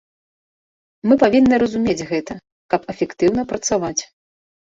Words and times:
Мы 1.09 1.13
павінны 1.23 1.55
разумець 1.63 2.07
гэта, 2.13 2.33
каб 2.73 2.81
эфектыўна 2.93 3.41
працаваць. 3.51 4.01